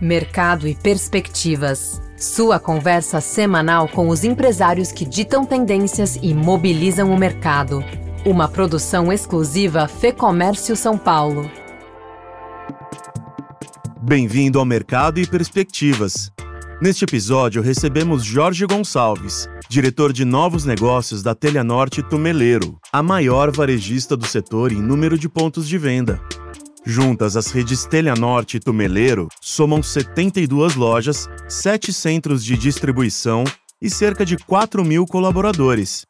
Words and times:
Mercado 0.00 0.66
e 0.66 0.74
Perspectivas. 0.74 2.00
Sua 2.16 2.58
conversa 2.58 3.20
semanal 3.20 3.88
com 3.88 4.08
os 4.08 4.24
empresários 4.24 4.90
que 4.90 5.04
ditam 5.04 5.44
tendências 5.44 6.18
e 6.22 6.34
mobilizam 6.34 7.12
o 7.12 7.18
mercado. 7.18 7.84
Uma 8.24 8.48
produção 8.48 9.12
exclusiva 9.12 9.86
Fê 9.88 10.12
Comércio 10.12 10.76
São 10.76 10.96
Paulo. 10.96 11.50
Bem-vindo 14.00 14.58
ao 14.58 14.64
Mercado 14.64 15.20
e 15.20 15.26
Perspectivas. 15.26 16.30
Neste 16.80 17.04
episódio 17.04 17.62
recebemos 17.62 18.24
Jorge 18.24 18.66
Gonçalves, 18.66 19.48
diretor 19.68 20.12
de 20.12 20.24
novos 20.24 20.64
negócios 20.64 21.22
da 21.22 21.32
Telhanorte 21.32 22.02
Tumeleiro, 22.02 22.76
a 22.92 23.02
maior 23.02 23.52
varejista 23.52 24.16
do 24.16 24.26
setor 24.26 24.72
em 24.72 24.82
número 24.82 25.16
de 25.16 25.28
pontos 25.28 25.68
de 25.68 25.78
venda. 25.78 26.20
Juntas, 26.84 27.36
as 27.36 27.50
redes 27.50 27.84
Telhanorte 27.86 28.56
e 28.56 28.60
Tumeleiro 28.60 29.28
somam 29.40 29.82
72 29.82 30.74
lojas, 30.74 31.28
7 31.48 31.92
centros 31.92 32.44
de 32.44 32.56
distribuição 32.56 33.44
e 33.80 33.88
cerca 33.88 34.24
de 34.24 34.36
4 34.36 34.84
mil 34.84 35.06
colaboradores. 35.06 36.04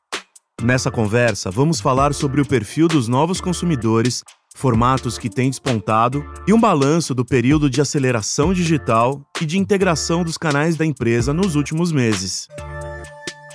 Nessa 0.63 0.91
conversa, 0.91 1.51
vamos 1.51 1.81
falar 1.81 2.15
sobre 2.15 2.41
o 2.41 2.47
perfil 2.47 2.89
dos 2.89 3.09
novos 3.09 3.41
consumidores, 3.41 4.23
formatos 4.55 5.19
que 5.19 5.29
têm 5.29 5.51
despontado 5.51 6.25
e 6.47 6.53
um 6.53 6.61
balanço 6.61 7.15
do 7.15 7.25
período 7.25 7.69
de 7.69 7.81
aceleração 7.81 8.53
digital 8.53 9.21
e 9.41 9.47
de 9.47 9.59
integração 9.59 10.23
dos 10.23 10.39
canais 10.39 10.77
da 10.77 10.85
empresa 10.85 11.33
nos 11.33 11.57
últimos 11.57 11.91
meses 11.91 12.49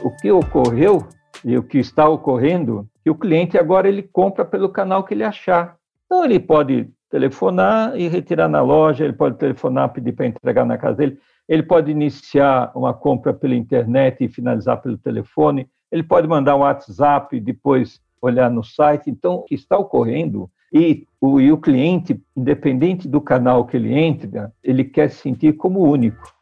o 0.01 0.11
que 0.11 0.31
ocorreu 0.31 1.07
e 1.43 1.57
o 1.57 1.63
que 1.63 1.77
está 1.77 2.07
ocorrendo, 2.07 2.87
que 3.03 3.09
o 3.09 3.15
cliente 3.15 3.57
agora 3.57 3.87
ele 3.87 4.03
compra 4.03 4.45
pelo 4.45 4.69
canal 4.69 5.03
que 5.03 5.13
ele 5.13 5.23
achar. 5.23 5.77
Então 6.05 6.23
ele 6.23 6.39
pode 6.39 6.89
telefonar 7.09 7.97
e 7.99 8.07
retirar 8.07 8.47
na 8.47 8.61
loja, 8.61 9.03
ele 9.03 9.13
pode 9.13 9.37
telefonar 9.37 9.89
pedir 9.89 10.13
para 10.13 10.27
entregar 10.27 10.65
na 10.65 10.77
casa 10.77 10.97
dele, 10.97 11.17
ele 11.47 11.63
pode 11.63 11.91
iniciar 11.91 12.71
uma 12.75 12.93
compra 12.93 13.33
pela 13.33 13.55
internet 13.55 14.23
e 14.23 14.27
finalizar 14.27 14.81
pelo 14.81 14.97
telefone, 14.97 15.67
ele 15.91 16.03
pode 16.03 16.27
mandar 16.27 16.55
um 16.55 16.59
WhatsApp 16.59 17.35
e 17.35 17.39
depois 17.39 18.01
olhar 18.21 18.49
no 18.49 18.63
site. 18.63 19.09
Então, 19.09 19.35
o 19.35 19.43
que 19.43 19.55
está 19.55 19.77
ocorrendo 19.77 20.49
e 20.73 21.07
o, 21.21 21.39
e 21.39 21.51
o 21.51 21.57
cliente, 21.57 22.21
independente 22.35 23.07
do 23.07 23.21
canal 23.21 23.65
que 23.65 23.77
ele 23.77 23.93
entra, 23.93 24.51
ele 24.61 24.83
quer 24.83 25.09
se 25.09 25.21
sentir 25.21 25.53
como 25.53 25.89
único. 25.89 26.36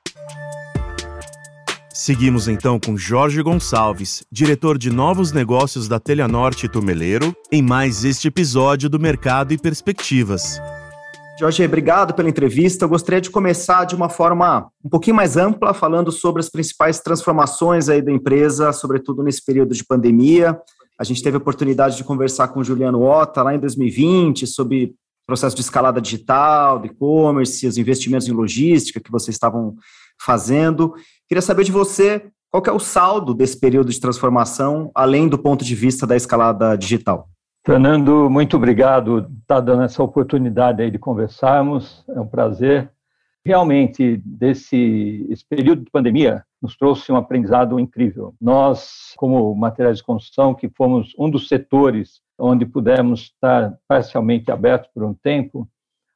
Seguimos 1.97 2.49
então 2.49 2.77
com 2.77 2.97
Jorge 2.97 3.41
Gonçalves, 3.41 4.25
diretor 4.29 4.77
de 4.77 4.91
novos 4.91 5.31
negócios 5.31 5.87
da 5.87 5.97
Telhanorte 5.97 6.67
Tumeleiro, 6.67 7.33
em 7.49 7.61
mais 7.61 8.03
este 8.03 8.27
episódio 8.27 8.89
do 8.89 8.99
Mercado 8.99 9.53
e 9.53 9.57
Perspectivas. 9.57 10.59
Jorge, 11.39 11.63
obrigado 11.63 12.13
pela 12.13 12.27
entrevista. 12.27 12.83
Eu 12.83 12.89
gostaria 12.89 13.21
de 13.21 13.29
começar 13.29 13.85
de 13.85 13.95
uma 13.95 14.09
forma 14.09 14.69
um 14.83 14.89
pouquinho 14.89 15.15
mais 15.15 15.37
ampla, 15.37 15.73
falando 15.73 16.11
sobre 16.11 16.41
as 16.41 16.49
principais 16.49 16.99
transformações 16.99 17.87
aí 17.87 18.01
da 18.01 18.11
empresa, 18.11 18.73
sobretudo 18.73 19.23
nesse 19.23 19.41
período 19.45 19.73
de 19.73 19.85
pandemia. 19.85 20.59
A 20.99 21.03
gente 21.05 21.23
teve 21.23 21.37
a 21.37 21.39
oportunidade 21.39 21.95
de 21.95 22.03
conversar 22.03 22.49
com 22.49 22.59
o 22.59 22.63
Juliano 22.63 23.03
Ota 23.03 23.41
lá 23.41 23.55
em 23.55 23.59
2020 23.59 24.45
sobre 24.45 24.93
processo 25.25 25.55
de 25.55 25.61
escalada 25.61 26.01
digital, 26.01 26.77
de 26.77 26.87
e-commerce, 26.87 27.65
os 27.65 27.77
investimentos 27.77 28.27
em 28.27 28.31
logística 28.31 28.99
que 28.99 29.11
vocês 29.11 29.33
estavam 29.33 29.75
fazendo. 30.19 30.95
Queria 31.27 31.41
saber 31.41 31.63
de 31.63 31.71
você 31.71 32.29
qual 32.51 32.63
é 32.67 32.71
o 32.71 32.79
saldo 32.79 33.33
desse 33.33 33.59
período 33.59 33.91
de 33.91 33.99
transformação, 33.99 34.91
além 34.95 35.27
do 35.27 35.37
ponto 35.37 35.65
de 35.65 35.75
vista 35.75 36.07
da 36.07 36.15
escalada 36.15 36.77
digital. 36.77 37.27
Fernando, 37.65 38.29
muito 38.29 38.55
obrigado 38.57 39.23
por 39.23 39.31
estar 39.41 39.59
dando 39.59 39.83
essa 39.83 40.03
oportunidade 40.03 40.81
aí 40.81 40.91
de 40.91 40.99
conversarmos, 40.99 42.05
é 42.07 42.19
um 42.19 42.27
prazer. 42.27 42.91
Realmente, 43.43 44.21
desse 44.23 45.25
esse 45.29 45.43
período 45.47 45.83
de 45.83 45.91
pandemia, 45.91 46.43
nos 46.61 46.77
trouxe 46.77 47.11
um 47.11 47.15
aprendizado 47.15 47.79
incrível. 47.79 48.33
Nós, 48.39 49.13
como 49.17 49.53
materiais 49.55 49.97
de 49.97 50.03
construção, 50.03 50.53
que 50.53 50.69
fomos 50.69 51.13
um 51.17 51.29
dos 51.29 51.47
setores 51.47 52.21
onde 52.39 52.65
pudemos 52.65 53.21
estar 53.21 53.77
parcialmente 53.87 54.51
abertos 54.51 54.89
por 54.93 55.03
um 55.03 55.13
tempo, 55.13 55.67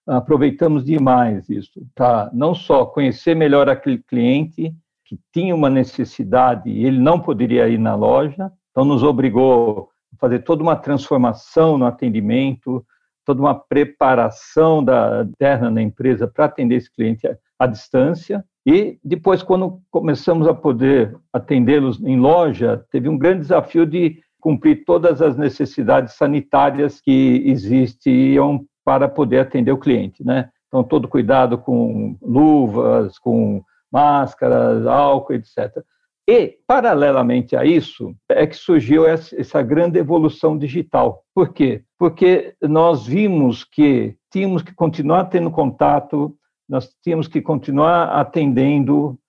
aproveitamos 0.09 0.83
demais 0.83 1.49
isso, 1.49 1.81
para 1.93 2.29
não 2.33 2.55
só 2.55 2.85
conhecer 2.85 3.35
melhor 3.35 3.69
aquele 3.69 3.99
cliente 3.99 4.73
que 5.05 5.19
tinha 5.31 5.55
uma 5.55 5.69
necessidade 5.69 6.69
e 6.69 6.85
ele 6.85 6.99
não 6.99 7.19
poderia 7.19 7.67
ir 7.69 7.77
na 7.77 7.95
loja, 7.95 8.51
então 8.71 8.83
nos 8.83 9.03
obrigou 9.03 9.89
a 10.13 10.17
fazer 10.17 10.39
toda 10.39 10.63
uma 10.63 10.75
transformação 10.75 11.77
no 11.77 11.85
atendimento, 11.85 12.85
toda 13.25 13.41
uma 13.41 13.55
preparação 13.55 14.83
da 14.83 15.23
interna 15.23 15.69
na 15.69 15.81
empresa 15.81 16.27
para 16.27 16.45
atender 16.45 16.75
esse 16.75 16.91
cliente 16.91 17.27
à, 17.27 17.37
à 17.59 17.67
distância. 17.67 18.43
E 18.65 18.99
depois, 19.03 19.43
quando 19.43 19.81
começamos 19.91 20.47
a 20.47 20.53
poder 20.53 21.15
atendê-los 21.31 22.01
em 22.03 22.19
loja, 22.19 22.83
teve 22.91 23.07
um 23.07 23.17
grande 23.17 23.41
desafio 23.41 23.85
de 23.85 24.21
cumprir 24.39 24.83
todas 24.85 25.21
as 25.21 25.37
necessidades 25.37 26.15
sanitárias 26.15 27.01
que 27.01 27.43
existiam 27.45 28.65
para 28.89 29.07
poder 29.07 29.41
atender 29.41 29.71
o 29.71 29.77
cliente, 29.77 30.25
né? 30.25 30.49
Então, 30.67 30.83
todo 30.83 31.07
cuidado 31.07 31.59
com 31.59 32.17
luvas, 32.19 33.19
com 33.19 33.63
máscaras, 33.91 34.87
álcool, 34.87 35.33
etc. 35.33 35.83
E, 36.27 36.57
paralelamente 36.65 37.55
a 37.55 37.63
isso, 37.63 38.15
é 38.27 38.47
que 38.47 38.55
surgiu 38.55 39.05
essa 39.05 39.61
grande 39.61 39.99
evolução 39.99 40.57
digital. 40.57 41.23
Por 41.35 41.53
quê? 41.53 41.83
Porque 41.99 42.55
nós 42.63 43.05
vimos 43.05 43.63
que 43.63 44.15
tínhamos 44.31 44.63
que 44.63 44.73
continuar 44.73 45.25
tendo 45.25 45.51
contato, 45.51 46.35
nós 46.67 46.89
tínhamos 47.03 47.27
que 47.27 47.43
continuar 47.43 48.05
atendendo, 48.19 49.19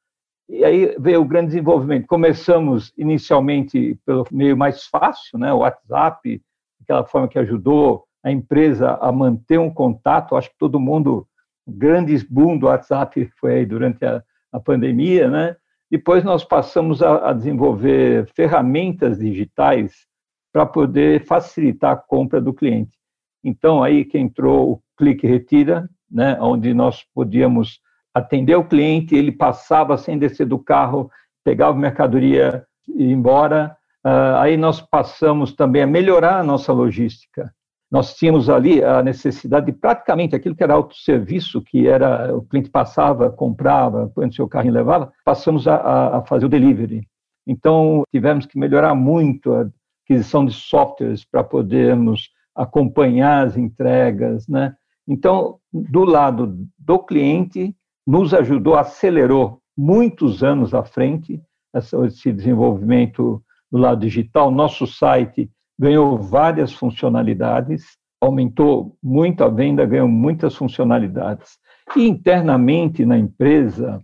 e 0.48 0.64
aí 0.64 0.96
veio 0.98 1.20
o 1.20 1.26
grande 1.26 1.48
desenvolvimento. 1.48 2.06
Começamos 2.06 2.94
inicialmente 2.96 3.98
pelo 4.06 4.26
meio 4.32 4.56
mais 4.56 4.86
fácil, 4.86 5.38
né, 5.38 5.52
o 5.52 5.58
WhatsApp, 5.58 6.40
aquela 6.82 7.04
forma 7.04 7.28
que 7.28 7.38
ajudou 7.38 8.06
a 8.22 8.30
empresa 8.30 8.98
a 9.00 9.10
manter 9.10 9.58
um 9.58 9.72
contato. 9.72 10.36
Acho 10.36 10.50
que 10.50 10.58
todo 10.58 10.80
mundo, 10.80 11.26
grande 11.66 12.16
boom 12.28 12.58
do 12.58 12.66
WhatsApp 12.66 13.30
foi 13.38 13.54
aí 13.54 13.66
durante 13.66 14.04
a, 14.04 14.22
a 14.52 14.60
pandemia, 14.60 15.28
né? 15.28 15.56
Depois 15.90 16.22
nós 16.22 16.44
passamos 16.44 17.02
a, 17.02 17.30
a 17.30 17.32
desenvolver 17.32 18.26
ferramentas 18.34 19.18
digitais 19.18 20.06
para 20.52 20.64
poder 20.64 21.24
facilitar 21.26 21.92
a 21.92 21.96
compra 21.96 22.40
do 22.40 22.54
cliente. 22.54 22.96
Então 23.42 23.82
aí 23.82 24.04
que 24.04 24.18
entrou 24.18 24.72
o 24.72 24.82
clique 24.96 25.26
retira, 25.26 25.88
né, 26.10 26.36
onde 26.40 26.74
nós 26.74 27.04
podíamos 27.14 27.80
atender 28.12 28.56
o 28.56 28.64
cliente, 28.64 29.14
ele 29.14 29.32
passava 29.32 29.96
sem 29.96 30.18
descer 30.18 30.46
do 30.46 30.58
carro, 30.58 31.10
pegava 31.44 31.76
mercadoria 31.76 32.64
e 32.88 33.04
ir 33.04 33.12
embora. 33.12 33.76
Uh, 34.04 34.36
aí 34.38 34.56
nós 34.56 34.80
passamos 34.80 35.54
também 35.54 35.82
a 35.82 35.86
melhorar 35.86 36.38
a 36.38 36.42
nossa 36.42 36.72
logística 36.72 37.52
nós 37.90 38.14
tínhamos 38.14 38.48
ali 38.48 38.84
a 38.84 39.02
necessidade 39.02 39.66
de 39.66 39.72
praticamente 39.72 40.36
aquilo 40.36 40.54
que 40.54 40.62
era 40.62 40.74
autosserviço, 40.74 41.60
que 41.60 41.88
era 41.88 42.34
o 42.36 42.42
cliente 42.42 42.70
passava, 42.70 43.30
comprava, 43.30 44.10
põe 44.14 44.26
no 44.26 44.32
seu 44.32 44.48
carro 44.48 44.68
e 44.68 44.70
levava, 44.70 45.12
passamos 45.24 45.66
a, 45.66 46.18
a, 46.18 46.22
fazer 46.22 46.46
o 46.46 46.48
delivery. 46.48 47.06
Então, 47.46 48.04
tivemos 48.12 48.46
que 48.46 48.56
melhorar 48.56 48.94
muito 48.94 49.52
a 49.52 49.68
aquisição 50.04 50.46
de 50.46 50.52
softwares 50.52 51.24
para 51.24 51.42
podermos 51.42 52.30
acompanhar 52.54 53.46
as 53.46 53.56
entregas, 53.56 54.46
né? 54.46 54.76
Então, 55.08 55.58
do 55.72 56.04
lado 56.04 56.56
do 56.78 56.98
cliente, 57.00 57.74
nos 58.06 58.32
ajudou, 58.32 58.76
acelerou 58.76 59.60
muitos 59.76 60.44
anos 60.44 60.74
à 60.74 60.84
frente 60.84 61.42
esse 61.74 62.32
desenvolvimento 62.32 63.42
do 63.70 63.78
lado 63.78 64.00
digital. 64.00 64.50
Nosso 64.50 64.86
site 64.86 65.50
ganhou 65.80 66.18
várias 66.18 66.74
funcionalidades, 66.74 67.96
aumentou 68.20 68.98
muito 69.02 69.42
a 69.42 69.48
venda, 69.48 69.86
ganhou 69.86 70.06
muitas 70.06 70.54
funcionalidades. 70.54 71.58
E 71.96 72.06
internamente 72.06 73.06
na 73.06 73.16
empresa 73.16 73.98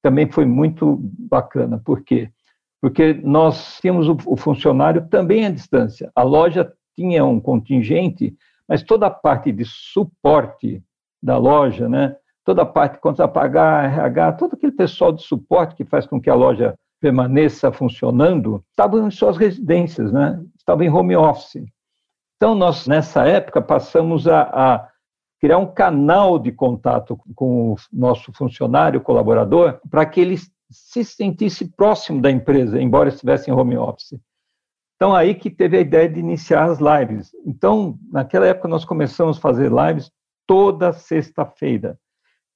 também 0.00 0.30
foi 0.30 0.46
muito 0.46 0.96
bacana. 1.02 1.82
Por 1.84 2.04
quê? 2.04 2.30
Porque 2.80 3.14
nós 3.24 3.80
tínhamos 3.80 4.08
o, 4.08 4.36
funcionário 4.36 5.08
também 5.08 5.44
à 5.44 5.50
distância. 5.50 6.08
A 6.14 6.22
loja 6.22 6.72
tinha 6.94 7.24
um 7.24 7.40
contingente, 7.40 8.36
mas 8.68 8.84
toda 8.84 9.08
a 9.08 9.10
parte 9.10 9.50
de 9.50 9.64
suporte 9.64 10.80
da 11.20 11.36
loja, 11.36 11.88
né? 11.88 12.14
toda 12.44 12.62
a 12.62 12.66
parte 12.66 13.00
contra 13.00 13.26
pagar, 13.26 13.92
RH, 13.92 14.32
todo 14.34 14.54
aquele 14.54 14.72
pessoal 14.72 15.12
de 15.12 15.22
suporte 15.22 15.74
que 15.74 15.84
faz 15.84 16.06
com 16.06 16.20
que 16.20 16.30
a 16.30 16.34
loja 16.34 16.76
permaneça 17.00 17.72
funcionando, 17.72 18.62
estavam 18.70 19.06
em 19.06 19.10
suas 19.10 19.36
residências, 19.36 20.12
né? 20.12 20.40
Estavam 20.68 20.84
em 20.84 20.90
home 20.90 21.16
office. 21.16 21.64
Então, 22.36 22.54
nós, 22.54 22.86
nessa 22.86 23.26
época, 23.26 23.62
passamos 23.62 24.28
a, 24.28 24.42
a 24.42 24.88
criar 25.40 25.58
um 25.58 25.66
canal 25.66 26.38
de 26.38 26.52
contato 26.52 27.18
com 27.34 27.72
o 27.72 27.76
nosso 27.92 28.32
funcionário, 28.32 29.00
colaborador, 29.00 29.80
para 29.90 30.04
que 30.04 30.20
ele 30.20 30.36
se 30.70 31.04
sentisse 31.04 31.74
próximo 31.74 32.20
da 32.20 32.30
empresa, 32.30 32.80
embora 32.80 33.08
estivesse 33.08 33.50
em 33.50 33.54
home 33.54 33.76
office. 33.78 34.20
Então, 34.96 35.14
aí 35.14 35.34
que 35.34 35.48
teve 35.48 35.78
a 35.78 35.80
ideia 35.80 36.08
de 36.08 36.20
iniciar 36.20 36.64
as 36.64 36.78
lives. 36.78 37.30
Então, 37.46 37.98
naquela 38.12 38.46
época, 38.46 38.68
nós 38.68 38.84
começamos 38.84 39.38
a 39.38 39.40
fazer 39.40 39.70
lives 39.72 40.10
toda 40.46 40.92
sexta-feira. 40.92 41.98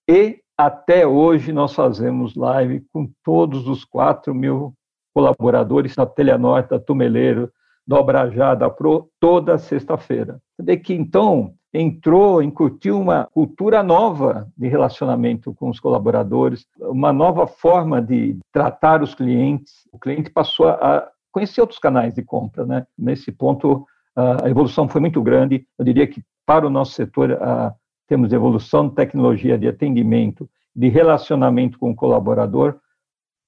E 0.09 0.41
até 0.59 1.07
hoje 1.07 1.53
nós 1.53 1.73
fazemos 1.73 2.35
live 2.35 2.85
com 2.93 3.11
todos 3.25 3.67
os 3.67 3.85
4 3.85 4.35
mil 4.35 4.75
colaboradores 5.15 5.95
da 5.95 6.05
Telenorte, 6.05 6.71
da 6.71 6.81
Tumeleiro, 6.81 7.51
da 7.87 7.99
Obrajá, 7.99 8.55
da 8.55 8.71
Pro, 8.71 9.09
toda 9.21 9.59
sexta-feira. 9.59 10.41
De 10.59 10.77
que 10.77 10.95
então 10.95 11.55
entrou, 11.75 12.43
incutiu 12.43 13.01
uma 13.01 13.27
cultura 13.33 13.83
nova 13.83 14.49
de 14.57 14.69
relacionamento 14.69 15.55
com 15.55 15.71
os 15.71 15.81
colaboradores, 15.81 16.67
uma 16.79 17.13
nova 17.13 17.47
forma 17.47 18.01
de 18.01 18.39
tratar 18.53 19.03
os 19.03 19.15
clientes. 19.15 19.89
O 19.91 19.99
cliente 19.99 20.31
passou 20.31 20.69
a 20.69 21.09
conhecer 21.31 21.61
outros 21.63 21.79
canais 21.79 22.15
de 22.15 22.23
compra, 22.23 22.67
né? 22.67 22.87
Nesse 22.97 23.33
ponto, 23.33 23.87
a 24.15 24.49
evolução 24.49 24.87
foi 24.87 25.01
muito 25.01 25.23
grande. 25.23 25.67
Eu 25.79 25.85
diria 25.85 26.07
que 26.07 26.23
para 26.45 26.67
o 26.67 26.71
nosso 26.71 26.93
setor, 26.93 27.33
a, 27.43 27.75
temos 28.07 28.33
evolução 28.33 28.89
de 28.89 28.95
tecnologia 28.95 29.57
de 29.57 29.67
atendimento, 29.67 30.49
de 30.77 30.89
relacionamento 30.89 31.79
com 31.79 31.91
o 31.91 31.97
colaborador, 31.97 32.77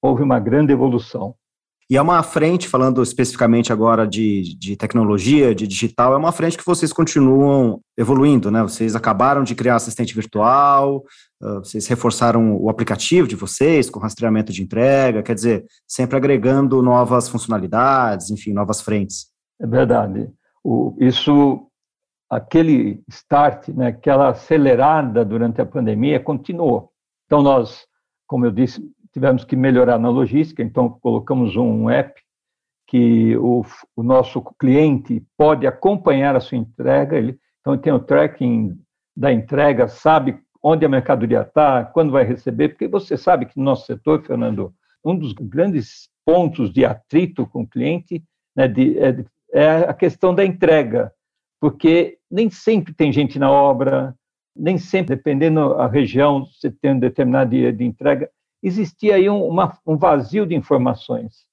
houve 0.01 0.23
uma 0.23 0.39
grande 0.39 0.73
evolução. 0.73 1.35
E 1.91 1.97
é 1.97 2.03
uma 2.03 2.23
frente, 2.23 2.67
falando 2.67 3.03
especificamente 3.03 3.73
agora 3.73 4.07
de, 4.07 4.57
de 4.57 4.75
tecnologia, 4.75 5.55
de 5.55 5.67
digital, 5.67 6.15
é 6.15 6.17
uma 6.17 6.33
frente 6.33 6.57
que 6.57 6.65
vocês 6.65 6.93
continuam 6.93 7.81
evoluindo, 7.97 8.51
né? 8.51 8.63
Vocês 8.63 8.97
acabaram 8.97 9.45
de 9.45 9.55
criar 9.55 9.77
assistente 9.77 10.15
virtual, 10.15 11.05
vocês 11.59 11.87
reforçaram 11.87 12.57
o 12.57 12.71
aplicativo 12.71 13.29
de 13.29 13.37
vocês 13.37 13.91
com 13.91 14.01
rastreamento 14.01 14.51
de 14.53 14.63
entrega, 14.63 15.23
quer 15.23 15.35
dizer, 15.35 15.67
sempre 15.87 16.17
agregando 16.17 16.81
novas 16.83 17.29
funcionalidades, 17.29 18.31
enfim, 18.31 18.55
novas 18.55 18.81
frentes. 18.81 19.31
É 19.61 19.67
verdade. 19.67 20.31
O, 20.63 20.97
isso, 20.99 21.69
aquele 22.31 23.03
start, 23.11 23.69
né, 23.69 23.89
aquela 23.89 24.31
acelerada 24.31 25.23
durante 25.25 25.61
a 25.61 25.67
pandemia 25.67 26.19
continuou. 26.19 26.91
Então, 27.27 27.43
nós, 27.43 27.85
como 28.27 28.47
eu 28.47 28.51
disse, 28.51 28.83
tivemos 29.15 29.45
que 29.45 29.55
melhorar 29.55 29.97
na 29.99 30.11
logística, 30.11 30.61
então 30.61 30.91
colocamos 31.01 31.57
um 31.57 31.89
app 31.89 32.21
que 32.89 33.37
o, 33.37 33.65
o 33.97 34.03
nosso 34.03 34.43
cliente 34.59 35.25
pode 35.39 35.67
acompanhar 35.67 36.35
a 36.35 36.41
sua 36.41 36.59
entrega, 36.59 37.17
ele, 37.17 37.39
então 37.61 37.79
tem 37.79 37.93
o 37.93 38.01
tracking 38.01 38.77
da 39.17 39.33
entrega, 39.33 39.87
sabe 39.87 40.39
onde 40.61 40.85
a 40.85 40.89
mercadoria 40.89 41.43
está, 41.43 41.85
quando 41.85 42.11
vai 42.11 42.25
receber, 42.25 42.71
porque 42.71 42.89
você 42.89 43.17
sabe 43.17 43.47
que 43.47 43.57
no 43.57 43.65
nosso 43.65 43.87
setor, 43.87 44.23
Fernando, 44.23 44.75
um 45.05 45.17
dos 45.17 45.33
grandes 45.33 46.09
pontos 46.27 46.73
de 46.73 46.85
atrito 46.85 47.47
com 47.47 47.63
o 47.63 47.69
cliente 47.69 48.23
né, 48.57 48.67
de, 48.67 48.99
é, 48.99 49.25
é 49.53 49.69
a 49.89 49.95
questão 49.95 50.35
da 50.35 50.45
entrega, 50.45 51.13
porque 51.61 52.19
nem 52.29 52.51
sempre 52.51 52.93
tem 52.93 53.13
gente 53.13 53.39
na 53.39 53.51
obra, 53.51 54.15
nem 54.57 54.77
sempre, 54.77 55.15
dependendo 55.15 55.77
da 55.77 55.87
região, 55.87 56.45
você 56.47 56.71
tem 56.71 56.93
um 56.93 56.99
determinado 56.99 57.51
dia 57.51 57.73
de 57.73 57.85
entrega, 57.85 58.29
existia 58.65 59.17
aí 59.17 59.29
um, 59.29 59.47
uma, 59.47 59.79
um 59.87 59.97
vazio 59.97 60.47
de 60.47 60.55
informações. 60.55 61.47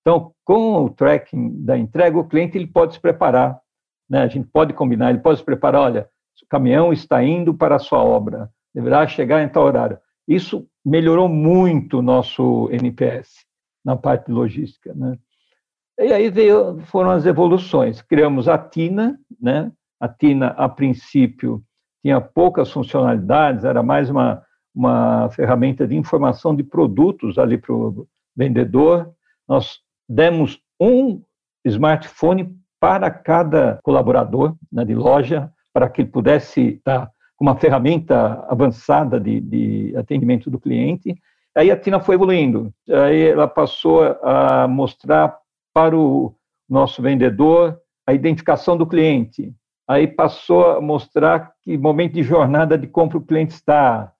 Então, 0.00 0.32
com 0.44 0.84
o 0.84 0.90
tracking 0.90 1.64
da 1.64 1.78
entrega, 1.78 2.18
o 2.18 2.26
cliente 2.26 2.58
ele 2.58 2.66
pode 2.66 2.94
se 2.94 3.00
preparar, 3.00 3.58
né? 4.08 4.22
a 4.22 4.28
gente 4.28 4.48
pode 4.52 4.72
combinar, 4.72 5.10
ele 5.10 5.20
pode 5.20 5.38
se 5.38 5.44
preparar, 5.44 5.82
olha, 5.82 6.08
o 6.42 6.46
caminhão 6.48 6.92
está 6.92 7.22
indo 7.22 7.54
para 7.54 7.76
a 7.76 7.78
sua 7.78 8.02
obra, 8.02 8.50
deverá 8.74 9.06
chegar 9.06 9.42
em 9.42 9.48
tal 9.48 9.64
horário. 9.64 9.98
Isso 10.28 10.68
melhorou 10.84 11.28
muito 11.28 11.98
o 11.98 12.02
nosso 12.02 12.68
NPS 12.70 13.46
na 13.84 13.96
parte 13.96 14.30
logística. 14.30 14.92
Né? 14.94 15.16
E 15.98 16.12
aí 16.12 16.30
veio, 16.30 16.80
foram 16.86 17.10
as 17.10 17.26
evoluções. 17.26 18.02
Criamos 18.02 18.48
a 18.48 18.58
TINA, 18.58 19.18
né? 19.40 19.72
a 20.00 20.08
TINA, 20.08 20.48
a 20.48 20.68
princípio, 20.68 21.62
tinha 22.02 22.20
poucas 22.20 22.70
funcionalidades, 22.70 23.64
era 23.64 23.82
mais 23.82 24.10
uma 24.10 24.42
uma 24.76 25.30
ferramenta 25.30 25.88
de 25.88 25.96
informação 25.96 26.54
de 26.54 26.62
produtos 26.62 27.38
ali 27.38 27.56
para 27.56 27.72
o 27.72 28.06
vendedor. 28.36 29.10
Nós 29.48 29.78
demos 30.06 30.60
um 30.78 31.22
smartphone 31.64 32.54
para 32.78 33.10
cada 33.10 33.80
colaborador 33.82 34.54
né, 34.70 34.84
de 34.84 34.94
loja, 34.94 35.50
para 35.72 35.88
que 35.88 36.02
ele 36.02 36.10
pudesse 36.10 36.60
estar 36.60 37.10
com 37.36 37.44
uma 37.46 37.56
ferramenta 37.56 38.44
avançada 38.48 39.18
de, 39.18 39.40
de 39.40 39.96
atendimento 39.96 40.50
do 40.50 40.60
cliente. 40.60 41.16
Aí 41.56 41.70
a 41.70 41.76
Tina 41.76 41.98
foi 41.98 42.14
evoluindo. 42.14 42.70
Aí 42.88 43.28
ela 43.28 43.48
passou 43.48 44.02
a 44.22 44.68
mostrar 44.68 45.38
para 45.72 45.96
o 45.96 46.34
nosso 46.68 47.00
vendedor 47.00 47.78
a 48.06 48.12
identificação 48.12 48.76
do 48.76 48.86
cliente. 48.86 49.54
Aí 49.88 50.06
passou 50.06 50.72
a 50.72 50.80
mostrar 50.80 51.52
que 51.62 51.78
momento 51.78 52.14
de 52.14 52.22
jornada 52.22 52.76
de 52.76 52.86
compra 52.86 53.18
o 53.18 53.24
cliente 53.24 53.54
está 53.54 54.12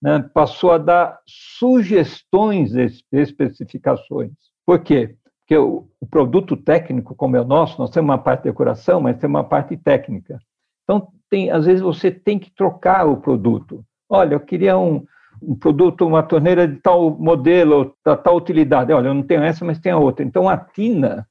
né, 0.00 0.24
passou 0.32 0.72
a 0.72 0.78
dar 0.78 1.20
sugestões 1.26 2.72
especificações. 3.12 4.32
Por 4.64 4.80
quê? 4.80 5.16
Porque 5.40 5.56
o, 5.56 5.88
o, 6.00 6.06
produto 6.06 6.56
técnico, 6.56 7.14
como 7.14 7.36
é 7.36 7.40
o 7.40 7.44
nosso, 7.44 7.80
nós 7.80 7.90
temos 7.90 8.10
uma 8.10 8.18
parte 8.18 8.42
de 8.42 8.50
decoração, 8.50 9.00
mas 9.00 9.16
temos 9.16 9.38
uma 9.38 9.44
parte 9.44 9.76
técnica. 9.76 10.38
Então, 10.84 11.08
tem, 11.30 11.50
às 11.50 11.64
vezes 11.64 11.80
você 11.80 12.10
tem 12.10 12.38
que 12.38 12.50
trocar 12.50 13.06
o 13.06 13.16
produto. 13.16 13.84
Olha, 14.08 14.34
eu 14.34 14.40
queria 14.40 14.76
um, 14.76 15.04
um 15.42 15.54
produto, 15.54 16.06
uma 16.06 16.22
torneira 16.22 16.68
de 16.68 16.76
tal 16.76 17.10
modelo, 17.10 17.94
da 18.04 18.16
tal 18.16 18.36
utilidade. 18.36 18.92
Olha, 18.92 19.08
eu 19.08 19.14
não 19.14 19.22
tenho 19.22 19.42
essa, 19.42 19.64
mas 19.64 19.78
tem 19.78 19.92
a 19.92 19.98
outra. 19.98 20.24
Então, 20.24 20.48
a 20.48 20.56
Tina, 20.56 21.26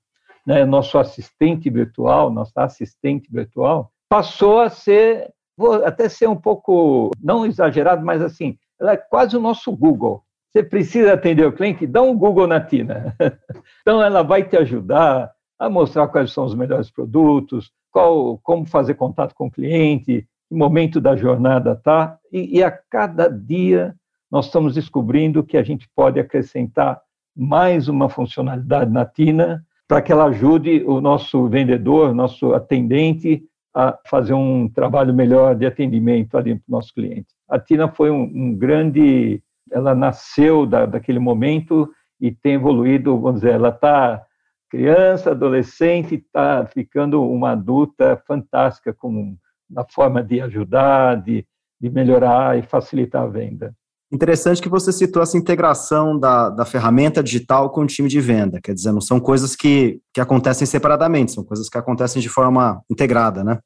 né, 0.45 0.65
nosso 0.65 0.97
assistente 0.97 1.69
virtual, 1.69 2.31
nossa 2.31 2.63
assistente 2.63 3.31
virtual, 3.31 3.91
passou 4.09 4.61
a 4.61 4.69
ser 4.69 5.31
vou 5.57 5.83
até 5.83 6.07
ser 6.07 6.30
um 6.30 6.36
pouco, 6.36 7.12
não 7.21 7.45
exagerado, 7.45 8.06
mas 8.06 8.21
assim, 8.21 8.57
ela 8.80 8.94
é 8.94 8.98
quase 8.98 9.36
o 9.36 9.42
nosso 9.42 9.75
Google. 9.75 10.24
Você 10.51 10.63
precisa 10.63 11.13
atender 11.13 11.45
o 11.45 11.51
cliente, 11.51 11.88
dá 11.88 12.01
um 12.01 12.18
Google 12.18 12.48
na 12.48 12.62
Tina. 12.62 13.15
então, 13.81 14.01
ela 14.01 14.21
vai 14.21 14.44
te 14.44 14.56
ajudar 14.56 15.31
a 15.59 15.69
mostrar 15.69 16.07
quais 16.07 16.31
são 16.31 16.45
os 16.45 16.56
melhores 16.56 16.92
produtos, 16.92 17.71
qual, 17.92 18.38
como 18.44 18.65
fazer 18.65 18.94
contato 18.94 19.33
com 19.33 19.48
o 19.48 19.51
cliente, 19.51 20.27
que 20.48 20.56
momento 20.56 21.01
da 21.01 21.15
jornada 21.15 21.75
tá, 21.75 22.18
e, 22.31 22.59
e 22.59 22.63
a 22.63 22.71
cada 22.71 23.27
dia 23.27 23.95
nós 24.31 24.45
estamos 24.45 24.75
descobrindo 24.75 25.44
que 25.44 25.57
a 25.57 25.63
gente 25.63 25.89
pode 25.95 26.19
acrescentar 26.19 27.01
mais 27.36 27.88
uma 27.88 28.09
funcionalidade 28.09 28.92
na 28.92 29.06
Tina 29.06 29.65
para 29.88 30.01
que 30.01 30.12
ela 30.12 30.25
ajude 30.25 30.83
o 30.86 31.00
nosso 31.00 31.48
vendedor, 31.48 32.13
nosso 32.13 32.54
atendente 32.54 33.44
a 33.77 33.95
fazer 34.07 34.33
um 34.33 34.68
trabalho 34.68 35.13
melhor 35.13 35.56
de 35.56 35.63
atendimento 35.63 36.35
ali 36.35 36.56
para 36.56 36.63
o 36.68 36.71
nosso 36.71 36.91
cliente. 36.91 37.27
A 37.47 37.59
Tina 37.59 37.88
foi 37.88 38.09
um, 38.09 38.24
um 38.24 38.56
grande, 38.56 39.39
ela 39.71 39.94
nasceu 39.94 40.65
da, 40.65 40.88
daquele 40.88 41.19
momento 41.19 41.87
e 42.19 42.31
tem 42.31 42.56
evoluído, 42.56 43.19
vamos 43.19 43.42
dizer, 43.42 43.54
ela 43.54 43.69
está 43.69 44.23
criança, 44.68 45.30
adolescente, 45.30 46.16
está 46.16 46.66
ficando 46.66 47.23
uma 47.23 47.51
adulta 47.51 48.19
fantástica 48.28 48.92
com 48.92 49.37
na 49.69 49.85
forma 49.85 50.23
de 50.23 50.42
ajudar, 50.42 51.21
de, 51.21 51.45
de 51.80 51.90
melhorar 51.90 52.57
e 52.57 52.63
facilitar 52.63 53.23
a 53.23 53.28
venda. 53.28 53.75
Interessante 54.11 54.61
que 54.61 54.69
você 54.69 54.92
citou 54.94 55.21
essa 55.21 55.37
integração 55.37 56.18
da, 56.18 56.49
da 56.49 56.66
ferramenta 56.66 57.21
digital 57.21 57.69
com 57.69 57.81
o 57.81 57.87
time 57.87 58.07
de 58.07 58.21
venda. 58.21 58.59
Quer 58.63 58.73
dizer, 58.73 58.94
não 58.94 59.01
são 59.01 59.19
coisas 59.19 59.56
que, 59.56 59.99
que 60.13 60.21
acontecem 60.21 60.66
separadamente, 60.66 61.33
são 61.33 61.44
coisas 61.44 61.68
que 61.68 61.78
acontecem 61.78 62.21
de 62.21 62.30
forma 62.30 62.81
integrada, 62.90 63.44
né? 63.44 63.59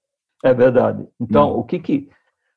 É 0.43 0.53
verdade. 0.53 1.07
Então, 1.19 1.53
hum. 1.53 1.59
o 1.59 1.63
que 1.63 1.79
que, 1.79 2.09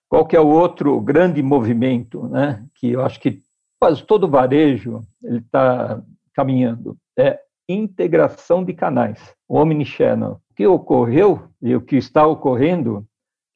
qual 0.09 0.27
que 0.27 0.37
é 0.37 0.41
o 0.41 0.49
outro 0.49 1.01
grande 1.01 1.43
movimento, 1.43 2.27
né? 2.29 2.65
Que 2.75 2.93
eu 2.93 3.05
acho 3.05 3.21
que 3.21 3.43
quase 3.81 4.03
todo 4.03 4.29
varejo 4.29 5.01
ele 5.23 5.39
está 5.39 6.03
caminhando 6.33 6.97
é 7.17 7.39
integração 7.69 8.65
de 8.65 8.73
canais, 8.73 9.35
o 9.49 9.59
omnichannel. 9.59 10.41
O 10.51 10.55
que 10.55 10.67
ocorreu 10.67 11.49
e 11.61 11.75
o 11.75 11.81
que 11.81 11.97
está 11.97 12.27
ocorrendo, 12.27 13.05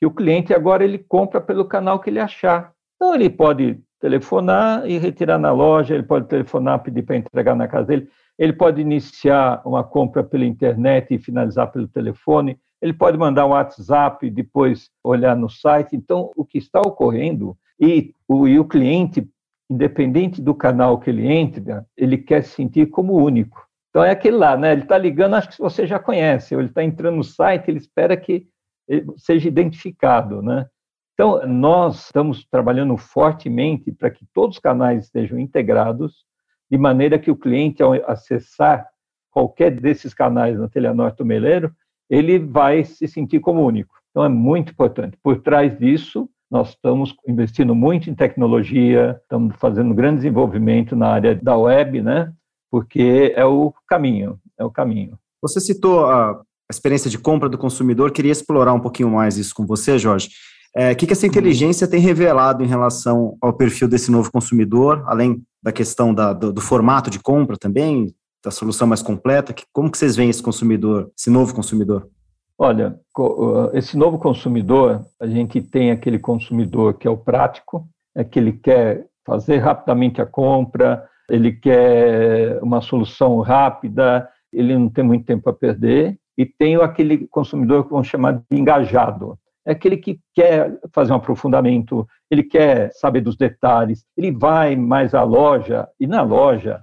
que 0.01 0.07
o 0.07 0.11
cliente 0.11 0.53
agora 0.53 0.85
ele 0.85 0.99
compra 0.99 1.41
pelo 1.41 1.65
canal 1.65 2.01
que 2.01 2.11
ele 2.11 2.19
achar. 2.19 2.73
Então 2.97 3.15
ele 3.15 3.31
pode 3.31 3.81
telefonar 4.01 4.89
e 4.89 4.99
retirar 4.99 5.39
na 5.39 5.53
loja, 5.53 5.95
ele 5.95 6.03
pode 6.03 6.27
telefonar, 6.27 6.83
pedir 6.83 7.03
para 7.03 7.17
entregar 7.17 7.55
na 7.55 7.69
casa 7.69 7.87
dele, 7.87 8.09
ele 8.39 8.53
pode 8.53 8.81
iniciar 8.81 9.61
uma 9.65 9.83
compra 9.83 10.23
pela 10.23 10.45
internet 10.45 11.15
e 11.15 11.19
finalizar 11.19 11.71
pelo 11.71 11.89
telefone, 11.89 12.59
ele 12.81 12.93
pode 12.93 13.19
mandar 13.19 13.47
um 13.47 13.51
WhatsApp 13.51 14.27
e 14.27 14.31
depois 14.31 14.91
olhar 15.03 15.37
no 15.37 15.49
site. 15.49 15.97
Então, 15.97 16.31
o 16.37 16.45
que 16.45 16.59
está 16.59 16.81
ocorrendo, 16.81 17.57
e 17.81 18.15
o, 18.27 18.47
e 18.47 18.59
o 18.59 18.65
cliente, 18.65 19.29
independente 19.69 20.41
do 20.41 20.55
canal 20.55 20.99
que 20.99 21.11
ele 21.11 21.27
entra, 21.31 21.87
ele 21.97 22.19
quer 22.19 22.43
se 22.43 22.51
sentir 22.51 22.87
como 22.87 23.17
único. 23.17 23.67
Então, 23.91 24.05
é 24.05 24.11
aquele 24.11 24.37
lá, 24.37 24.57
né? 24.57 24.73
Ele 24.73 24.83
está 24.83 24.97
ligando, 24.97 25.35
acho 25.35 25.51
que 25.51 25.59
você 25.59 25.87
já 25.87 25.99
conhece, 25.99 26.55
ou 26.55 26.61
ele 26.61 26.69
está 26.69 26.85
entrando 26.85 27.17
no 27.17 27.25
site, 27.25 27.69
ele 27.69 27.79
espera 27.79 28.17
que 28.17 28.47
seja 29.17 29.49
identificado, 29.49 30.41
né? 30.41 30.67
Então, 31.15 31.45
nós 31.47 32.05
estamos 32.05 32.47
trabalhando 32.49 32.97
fortemente 32.97 33.91
para 33.91 34.09
que 34.09 34.25
todos 34.33 34.57
os 34.57 34.63
canais 34.63 35.05
estejam 35.05 35.39
integrados, 35.39 36.25
de 36.71 36.79
maneira 36.79 37.19
que 37.19 37.31
o 37.31 37.37
cliente, 37.37 37.83
ao 37.83 37.93
acessar 38.09 38.87
qualquer 39.31 39.73
desses 39.73 40.15
canais 40.15 40.59
na 40.59 40.69
Telenorte 40.69 41.25
Meleiro, 41.25 41.75
ele 42.09 42.39
vai 42.39 42.85
se 42.85 43.07
sentir 43.07 43.41
como 43.41 43.65
único. 43.65 43.95
Então, 44.11 44.25
é 44.25 44.29
muito 44.29 44.73
importante. 44.73 45.17
Por 45.23 45.41
trás 45.41 45.79
disso, 45.79 46.29
nós 46.51 46.71
estamos 46.71 47.15
investindo 47.27 47.75
muito 47.75 48.09
em 48.09 48.15
tecnologia, 48.15 49.19
estamos 49.23 49.55
fazendo 49.57 49.95
grande 49.95 50.17
desenvolvimento 50.17 50.97
na 50.97 51.09
área 51.09 51.35
da 51.35 51.57
web, 51.57 52.01
né? 52.01 52.33
Porque 52.71 53.33
é 53.37 53.45
o 53.45 53.73
caminho, 53.87 54.39
é 54.59 54.65
o 54.65 54.71
caminho. 54.71 55.19
Você 55.43 55.61
citou 55.61 56.07
a 56.07 56.41
experiência 56.71 57.11
de 57.11 57.19
compra 57.19 57.49
do 57.49 57.59
consumidor, 57.59 58.11
queria 58.11 58.33
explorar 58.33 58.73
um 58.73 58.81
pouquinho 58.81 59.11
mais 59.11 59.37
isso 59.37 59.55
com 59.55 59.67
você, 59.67 59.99
Jorge. 59.99 60.31
É, 60.77 60.93
o 60.93 60.97
que, 60.97 61.07
que 61.07 61.13
essa 61.13 61.27
inteligência 61.27 61.89
tem 61.89 62.01
revelado 62.01 62.63
em 62.63 62.67
relação 62.67 63.37
ao 63.41 63.53
perfil 63.53 63.89
desse 63.89 64.11
novo 64.11 64.31
consumidor, 64.31 65.03
além 65.07 65.43
da 65.63 65.73
questão 65.73 66.13
da, 66.15 66.33
do, 66.33 66.53
do, 66.53 66.61
formato 66.61 67.11
de 67.11 67.19
compra 67.19 67.57
também, 67.57 68.15
da 68.45 68.51
solução 68.51 68.87
mais 68.87 69.03
completa? 69.03 69.55
Como 69.73 69.91
que 69.91 69.99
vocês 69.99 70.17
veem 70.17 70.31
esse 70.31 70.43
consumidor, 70.43 71.11
esse 71.17 71.31
novo 71.31 71.55
consumidor? 71.55 72.09
Olha, 72.59 72.99
esse 73.73 73.97
novo 73.97 74.19
consumidor, 74.19 75.05
a 75.21 75.27
gente 75.27 75.61
tem 75.61 75.93
aquele 75.93 76.19
consumidor 76.19 76.95
que 76.95 77.07
é 77.07 77.11
o 77.11 77.17
prático, 77.17 77.89
é 78.17 78.25
que 78.25 78.39
ele 78.39 78.53
quer 78.53 79.07
fazer 79.25 79.59
rapidamente 79.59 80.21
a 80.21 80.27
compra, 80.27 81.07
ele 81.31 81.53
quer 81.53 82.59
uma 82.63 82.81
solução 82.81 83.39
rápida, 83.41 84.29
ele 84.53 84.77
não 84.77 84.89
tem 84.89 85.05
muito 85.05 85.25
tempo 85.25 85.49
a 85.49 85.53
perder, 85.53 86.19
e 86.37 86.47
tem 86.47 86.77
aquele 86.77 87.29
consumidor 87.29 87.85
que 87.85 87.91
vamos 87.91 88.09
chamar 88.09 88.43
de 88.51 88.59
engajado. 88.59 89.39
É 89.65 89.73
aquele 89.73 89.99
que 89.99 90.19
quer 90.35 90.81
fazer 90.93 91.13
um 91.13 91.17
aprofundamento, 91.17 92.09
ele 92.31 92.43
quer 92.43 92.91
saber 92.93 93.21
dos 93.21 93.37
detalhes, 93.37 94.05
ele 94.17 94.33
vai 94.33 94.75
mais 94.75 95.15
à 95.15 95.23
loja, 95.23 95.87
e 96.01 96.07
na 96.07 96.23
loja 96.23 96.83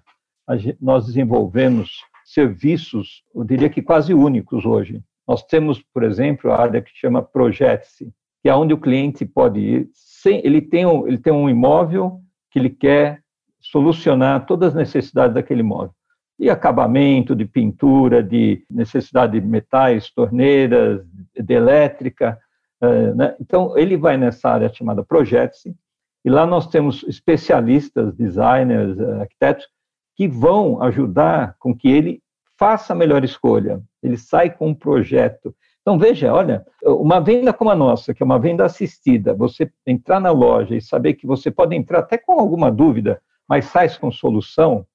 nós 0.79 1.05
desenvolvemos 1.05 2.01
serviços, 2.23 3.23
eu 3.33 3.43
diria 3.43 3.69
que 3.69 3.81
quase 3.81 4.13
únicos 4.13 4.65
hoje. 4.65 5.01
Nós 5.27 5.43
temos, 5.43 5.81
por 5.93 6.03
exemplo, 6.03 6.51
a 6.51 6.61
área 6.61 6.81
que 6.81 6.91
chama 6.93 7.21
Projete-se, 7.21 8.11
que 8.41 8.49
é 8.49 8.55
onde 8.55 8.73
o 8.73 8.79
cliente 8.79 9.25
pode 9.25 9.59
ir, 9.59 9.89
sem, 9.93 10.39
ele, 10.45 10.61
tem 10.61 10.85
um, 10.85 11.07
ele 11.07 11.17
tem 11.17 11.33
um 11.33 11.49
imóvel 11.49 12.19
que 12.51 12.59
ele 12.59 12.69
quer 12.69 13.21
solucionar 13.59 14.45
todas 14.45 14.69
as 14.69 14.75
necessidades 14.75 15.33
daquele 15.33 15.61
imóvel 15.61 15.93
de 16.37 16.49
acabamento, 16.49 17.35
de 17.35 17.45
pintura, 17.45 18.21
de 18.21 18.63
necessidade 18.69 19.39
de 19.39 19.45
metais, 19.45 20.09
torneiras, 20.09 21.01
de 21.33 21.53
elétrica. 21.53 22.37
Eh, 22.81 23.13
né? 23.13 23.35
Então, 23.39 23.77
ele 23.77 23.95
vai 23.95 24.17
nessa 24.17 24.49
área 24.49 24.71
chamada 24.73 25.03
Projete-se, 25.03 25.73
e 26.23 26.29
lá 26.29 26.45
nós 26.45 26.67
temos 26.67 27.03
especialistas, 27.03 28.13
designers, 28.15 28.99
arquitetos, 28.99 29.65
que 30.15 30.27
vão 30.27 30.81
ajudar 30.81 31.55
com 31.59 31.75
que 31.75 31.89
ele 31.89 32.21
faça 32.57 32.93
a 32.93 32.95
melhor 32.95 33.23
escolha. 33.23 33.81
Ele 34.01 34.17
sai 34.17 34.49
com 34.49 34.69
um 34.69 34.73
projeto. 34.73 35.53
Então, 35.81 35.99
veja, 35.99 36.33
olha, 36.33 36.65
uma 36.83 37.19
venda 37.19 37.53
como 37.53 37.69
a 37.69 37.75
nossa, 37.75 38.13
que 38.13 38.23
é 38.23 38.25
uma 38.25 38.39
venda 38.39 38.65
assistida, 38.65 39.33
você 39.33 39.71
entrar 39.85 40.19
na 40.19 40.31
loja 40.31 40.75
e 40.75 40.81
saber 40.81 41.13
que 41.13 41.27
você 41.27 41.51
pode 41.51 41.75
entrar 41.75 41.99
até 41.99 42.17
com 42.17 42.39
alguma 42.39 42.71
dúvida, 42.71 43.21
mas 43.47 43.65
sai 43.65 43.87
com 43.97 44.09
solução, 44.09 44.85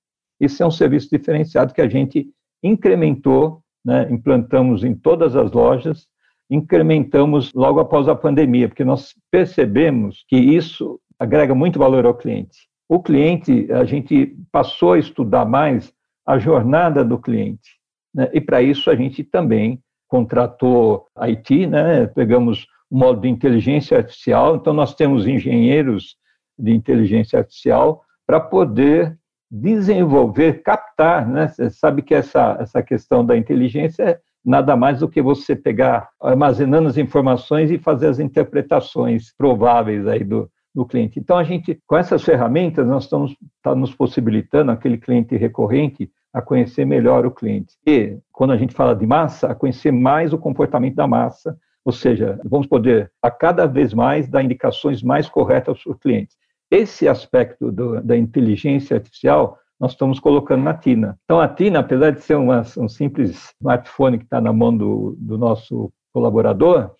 esse 0.40 0.62
é 0.62 0.66
um 0.66 0.70
serviço 0.70 1.08
diferenciado 1.10 1.74
que 1.74 1.82
a 1.82 1.88
gente 1.88 2.28
incrementou, 2.62 3.62
né, 3.84 4.08
implantamos 4.10 4.82
em 4.82 4.94
todas 4.94 5.36
as 5.36 5.52
lojas, 5.52 6.08
incrementamos 6.50 7.52
logo 7.52 7.78
após 7.78 8.08
a 8.08 8.14
pandemia, 8.14 8.68
porque 8.68 8.84
nós 8.84 9.14
percebemos 9.30 10.24
que 10.26 10.36
isso 10.36 11.00
agrega 11.18 11.54
muito 11.54 11.78
valor 11.78 12.04
ao 12.04 12.14
cliente. 12.14 12.69
O 12.90 13.00
cliente, 13.00 13.72
a 13.72 13.84
gente 13.84 14.36
passou 14.50 14.94
a 14.94 14.98
estudar 14.98 15.44
mais 15.44 15.92
a 16.26 16.40
jornada 16.40 17.04
do 17.04 17.20
cliente, 17.20 17.78
né, 18.12 18.28
e 18.32 18.40
para 18.40 18.60
isso 18.60 18.90
a 18.90 18.96
gente 18.96 19.22
também 19.22 19.80
contratou 20.08 21.06
a 21.14 21.26
IT, 21.28 21.68
né, 21.68 22.08
pegamos 22.08 22.66
o 22.90 22.98
modo 22.98 23.20
de 23.20 23.28
inteligência 23.28 23.96
artificial, 23.96 24.56
então 24.56 24.72
nós 24.72 24.92
temos 24.92 25.24
engenheiros 25.24 26.16
de 26.58 26.72
inteligência 26.72 27.38
artificial 27.38 28.02
para 28.26 28.40
poder 28.40 29.16
desenvolver, 29.48 30.60
captar, 30.64 31.28
né? 31.28 31.46
Você 31.46 31.70
sabe 31.70 32.02
que 32.02 32.14
essa, 32.14 32.56
essa 32.60 32.82
questão 32.82 33.24
da 33.24 33.36
inteligência 33.36 34.02
é 34.02 34.20
nada 34.44 34.76
mais 34.76 34.98
do 34.98 35.08
que 35.08 35.22
você 35.22 35.54
pegar, 35.54 36.08
armazenando 36.20 36.88
as 36.88 36.98
informações 36.98 37.70
e 37.70 37.78
fazer 37.78 38.08
as 38.08 38.18
interpretações 38.18 39.32
prováveis 39.36 40.08
aí 40.08 40.24
do, 40.24 40.50
do 40.74 40.84
cliente. 40.84 41.18
Então, 41.18 41.36
a 41.36 41.44
gente, 41.44 41.80
com 41.86 41.96
essas 41.96 42.22
ferramentas, 42.22 42.86
nós 42.86 43.04
estamos 43.04 43.36
tá 43.62 43.74
nos 43.74 43.94
possibilitando, 43.94 44.70
aquele 44.70 44.98
cliente 44.98 45.36
recorrente, 45.36 46.10
a 46.32 46.40
conhecer 46.40 46.84
melhor 46.84 47.26
o 47.26 47.30
cliente. 47.30 47.74
E, 47.86 48.18
quando 48.32 48.52
a 48.52 48.56
gente 48.56 48.74
fala 48.74 48.94
de 48.94 49.06
massa, 49.06 49.48
a 49.48 49.54
conhecer 49.54 49.90
mais 49.90 50.32
o 50.32 50.38
comportamento 50.38 50.94
da 50.94 51.06
massa, 51.06 51.58
ou 51.84 51.92
seja, 51.92 52.38
vamos 52.44 52.66
poder, 52.66 53.10
a 53.22 53.30
cada 53.30 53.66
vez 53.66 53.92
mais, 53.92 54.28
dar 54.28 54.42
indicações 54.42 55.02
mais 55.02 55.28
corretas 55.28 55.82
para 55.82 55.92
o 55.92 55.98
cliente. 55.98 56.36
Esse 56.70 57.08
aspecto 57.08 57.72
do, 57.72 58.00
da 58.00 58.16
inteligência 58.16 58.96
artificial 58.96 59.58
nós 59.80 59.92
estamos 59.92 60.20
colocando 60.20 60.62
na 60.62 60.74
TINA. 60.74 61.18
Então, 61.24 61.40
a 61.40 61.48
TINA, 61.48 61.78
apesar 61.78 62.10
de 62.10 62.20
ser 62.20 62.34
uma, 62.34 62.62
um 62.76 62.86
simples 62.86 63.54
smartphone 63.58 64.18
que 64.18 64.24
está 64.24 64.38
na 64.38 64.52
mão 64.52 64.76
do, 64.76 65.16
do, 65.18 65.38
nosso 65.38 65.90
colaborador, 66.12 66.90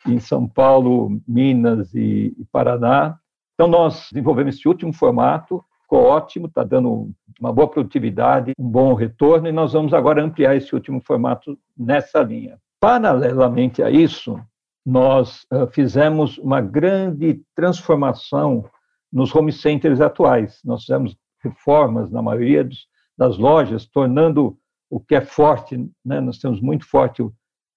em 0.06 0.18
São 0.18 0.48
Paulo, 0.48 1.20
Minas 1.28 1.92
e, 1.92 2.34
e 2.38 2.44
Paraná. 2.50 3.18
Então, 3.52 3.68
nós 3.68 4.08
desenvolvemos 4.10 4.56
esse 4.56 4.66
último 4.66 4.94
formato, 4.94 5.62
ficou 5.82 6.02
ótimo, 6.04 6.46
está 6.46 6.64
dando 6.64 7.10
uma 7.38 7.52
boa 7.52 7.68
produtividade, 7.68 8.52
um 8.58 8.66
bom 8.66 8.94
retorno, 8.94 9.46
e 9.46 9.52
nós 9.52 9.74
vamos 9.74 9.92
agora 9.92 10.24
ampliar 10.24 10.56
esse 10.56 10.74
último 10.74 11.02
formato 11.02 11.54
nessa 11.76 12.22
linha. 12.22 12.58
Paralelamente 12.80 13.82
a 13.82 13.90
isso, 13.90 14.40
nós 14.84 15.46
uh, 15.52 15.66
fizemos 15.70 16.38
uma 16.38 16.60
grande 16.60 17.40
transformação 17.54 18.64
nos 19.12 19.34
home 19.34 19.52
centers 19.52 20.00
atuais. 20.00 20.60
Nós 20.64 20.82
fizemos 20.82 21.16
reformas 21.42 22.10
na 22.10 22.22
maioria 22.22 22.64
dos, 22.64 22.86
das 23.16 23.38
lojas, 23.38 23.86
tornando 23.86 24.56
o 24.90 25.00
que 25.00 25.14
é 25.14 25.20
forte, 25.20 25.76
né? 26.04 26.20
nós 26.20 26.38
temos 26.38 26.60
muito 26.60 26.86
forte 26.86 27.22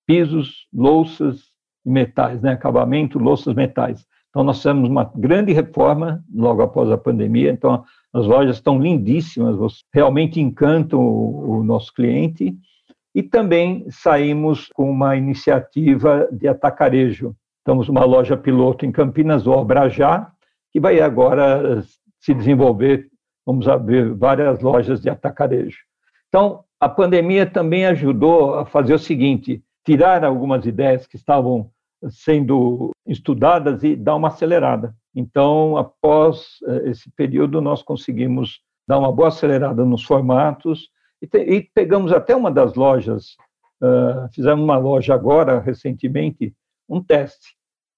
pisos, 0.06 0.68
louças, 0.74 1.44
metais, 1.84 2.42
né? 2.42 2.54
acabamento, 2.54 3.20
louças 3.20 3.54
metais. 3.54 4.06
Então, 4.30 4.44
nós 4.44 4.58
fizemos 4.58 4.90
uma 4.90 5.10
grande 5.16 5.54
reforma 5.54 6.22
logo 6.34 6.62
após 6.62 6.92
a 6.92 6.98
pandemia. 6.98 7.52
Então, 7.52 7.86
as 8.14 8.26
lojas 8.26 8.58
estão 8.58 8.80
lindíssimas, 8.80 9.56
realmente 9.94 10.42
encantam 10.42 11.00
o, 11.00 11.60
o 11.60 11.64
nosso 11.64 11.94
cliente. 11.94 12.54
E 13.16 13.24
também 13.24 13.90
saímos 13.90 14.68
com 14.76 14.92
uma 14.92 15.16
iniciativa 15.16 16.28
de 16.34 16.50
atacarejo. 16.50 17.34
Estamos 17.60 17.88
uma 17.88 18.04
loja 18.04 18.36
piloto 18.36 18.86
em 18.86 18.92
Campinas, 18.92 19.48
o 19.48 19.52
Obrajá, 19.52 20.30
que 20.70 20.82
vai 20.82 21.00
agora 21.00 21.82
se 22.20 22.34
desenvolver, 22.34 23.08
vamos 23.46 23.66
ver 23.86 24.14
várias 24.14 24.60
lojas 24.60 25.00
de 25.00 25.10
atacarejo. 25.10 25.78
Então, 26.28 26.66
a 26.78 26.90
pandemia 26.90 27.46
também 27.46 27.86
ajudou 27.86 28.56
a 28.56 28.66
fazer 28.66 28.94
o 28.94 29.00
seguinte: 29.00 29.64
tirar 29.86 30.26
algumas 30.26 30.66
ideias 30.66 31.08
que 31.08 31.16
estavam 31.16 31.72
sendo 32.10 32.92
estudadas 33.08 33.82
e 33.84 33.96
dar 33.96 34.16
uma 34.16 34.28
acelerada. 34.28 34.94
Então, 35.16 35.78
após 35.78 36.58
eh, 36.68 36.90
esse 36.90 37.10
período, 37.12 37.62
nós 37.62 37.82
conseguimos 37.82 38.60
dar 38.86 39.00
uma 39.00 39.12
boa 39.12 39.30
acelerada 39.30 39.86
nos 39.86 40.04
formatos 40.04 40.90
e, 41.22 41.28
te, 41.28 41.40
e 41.40 41.62
pegamos 41.62 42.12
até 42.12 42.36
uma 42.36 42.52
das 42.52 42.76
lojas, 42.76 43.36
uh, 43.82 44.28
fizemos 44.34 44.64
uma 44.64 44.78
loja 44.78 45.14
agora, 45.14 45.60
recentemente, 45.60 46.54
um 46.88 47.02
teste, 47.02 47.56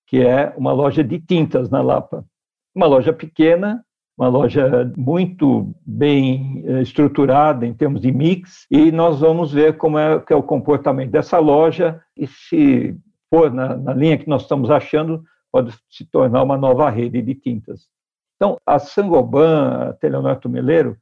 que 0.07 0.21
é 0.21 0.53
uma 0.57 0.71
loja 0.71 1.03
de 1.03 1.19
tintas 1.19 1.69
na 1.69 1.81
Lapa. 1.81 2.25
Uma 2.73 2.85
loja 2.85 3.11
pequena, 3.11 3.83
uma 4.17 4.29
loja 4.29 4.91
muito 4.97 5.75
bem 5.85 6.63
estruturada 6.81 7.65
em 7.65 7.73
termos 7.73 8.01
de 8.01 8.11
mix, 8.11 8.65
e 8.71 8.91
nós 8.91 9.19
vamos 9.19 9.51
ver 9.51 9.77
como 9.77 9.99
é, 9.99 10.19
que 10.19 10.33
é 10.33 10.35
o 10.35 10.43
comportamento 10.43 11.11
dessa 11.11 11.37
loja 11.37 12.01
e 12.15 12.25
se 12.25 12.97
for 13.29 13.53
na, 13.53 13.75
na 13.75 13.93
linha 13.93 14.17
que 14.17 14.27
nós 14.27 14.43
estamos 14.43 14.71
achando, 14.71 15.23
pode 15.51 15.73
se 15.89 16.05
tornar 16.05 16.43
uma 16.43 16.57
nova 16.57 16.89
rede 16.89 17.21
de 17.21 17.35
tintas. 17.35 17.87
Então, 18.35 18.57
a 18.65 18.79
Sangoban, 18.79 19.89
a 19.89 19.93
Teleonor 19.93 20.37
Tumeleiro, 20.37 20.97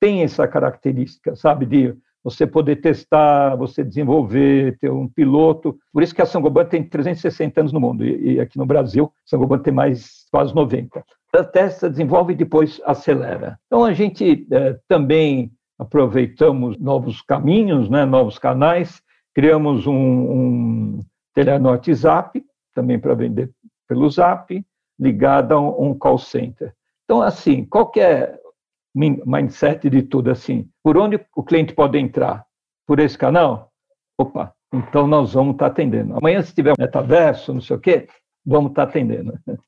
tem 0.00 0.22
essa 0.22 0.46
característica, 0.46 1.34
sabe, 1.36 1.66
de 1.66 1.94
você 2.22 2.46
poder 2.46 2.76
testar, 2.76 3.54
você 3.54 3.84
desenvolver, 3.84 4.76
ter 4.78 4.90
um 4.90 5.08
piloto. 5.08 5.78
Por 5.92 6.02
isso 6.02 6.14
que 6.14 6.22
a 6.22 6.26
Sangoban 6.26 6.64
tem 6.64 6.82
360 6.82 7.60
anos 7.60 7.72
no 7.72 7.80
mundo, 7.80 8.04
e, 8.04 8.34
e 8.34 8.40
aqui 8.40 8.58
no 8.58 8.66
Brasil, 8.66 9.12
a 9.24 9.30
Sangoban 9.30 9.58
tem 9.58 9.72
mais 9.72 10.26
quase 10.30 10.54
90 10.54 11.04
testa, 11.44 11.90
desenvolve 11.90 12.32
e 12.32 12.36
depois 12.36 12.80
acelera. 12.84 13.58
Então, 13.66 13.84
a 13.84 13.92
gente 13.92 14.46
é, 14.50 14.78
também 14.88 15.50
aproveitamos 15.78 16.78
novos 16.78 17.20
caminhos, 17.22 17.90
né, 17.90 18.04
novos 18.04 18.38
canais, 18.38 19.02
criamos 19.34 19.86
um, 19.86 19.92
um 19.94 21.04
Zap, 21.94 22.42
também 22.74 22.98
para 22.98 23.14
vender 23.14 23.50
pelo 23.86 24.08
Zap, 24.08 24.64
ligado 24.98 25.52
a 25.52 25.60
um, 25.60 25.90
um 25.90 25.94
call 25.94 26.18
center. 26.18 26.72
Então, 27.04 27.20
assim, 27.20 27.64
qual 27.64 27.92
é 27.96 28.38
mindset 28.96 29.90
de 29.90 30.02
tudo 30.02 30.30
assim? 30.30 30.68
Por 30.82 30.96
onde 30.96 31.20
o 31.36 31.42
cliente 31.42 31.74
pode 31.74 31.98
entrar? 31.98 32.44
Por 32.86 32.98
esse 32.98 33.18
canal? 33.18 33.70
Opa, 34.18 34.52
então 34.72 35.06
nós 35.06 35.34
vamos 35.34 35.52
estar 35.52 35.66
atendendo. 35.66 36.16
Amanhã, 36.16 36.42
se 36.42 36.54
tiver 36.54 36.72
um 36.72 36.76
metaverso, 36.78 37.52
não 37.52 37.60
sei 37.60 37.76
o 37.76 37.80
quê, 37.80 38.08
vamos 38.44 38.70
estar 38.70 38.84
atendendo. 38.84 39.38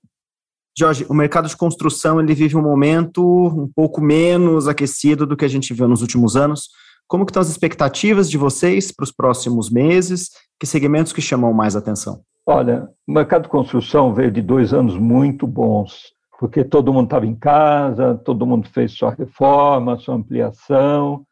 Jorge, 0.78 1.04
o 1.08 1.14
mercado 1.14 1.48
de 1.48 1.56
construção 1.56 2.20
ele 2.20 2.34
vive 2.34 2.56
um 2.56 2.62
momento 2.62 3.22
um 3.24 3.68
pouco 3.74 4.00
menos 4.00 4.68
aquecido 4.68 5.26
do 5.26 5.36
que 5.36 5.44
a 5.44 5.48
gente 5.48 5.74
viu 5.74 5.88
nos 5.88 6.02
últimos 6.02 6.36
anos. 6.36 6.68
Como 7.08 7.26
que 7.26 7.30
estão 7.30 7.42
as 7.42 7.48
expectativas 7.48 8.30
de 8.30 8.38
vocês 8.38 8.92
para 8.92 9.02
os 9.02 9.10
próximos 9.10 9.70
meses? 9.70 10.30
Que 10.60 10.66
segmentos 10.66 11.12
que 11.12 11.20
chamam 11.20 11.52
mais 11.52 11.74
atenção? 11.74 12.20
Olha, 12.46 12.88
o 13.06 13.12
mercado 13.12 13.42
de 13.42 13.48
construção 13.48 14.14
veio 14.14 14.30
de 14.30 14.40
dois 14.40 14.72
anos 14.72 14.96
muito 14.96 15.46
bons, 15.46 16.12
porque 16.38 16.64
todo 16.64 16.92
mundo 16.92 17.06
estava 17.06 17.26
em 17.26 17.34
casa, 17.34 18.14
todo 18.14 18.46
mundo 18.46 18.68
fez 18.68 18.92
sua 18.92 19.10
reforma, 19.10 19.98
sua 19.98 20.14
ampliação. 20.14 21.26